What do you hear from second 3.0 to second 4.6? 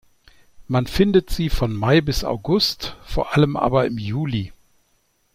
vor allem aber im Juli.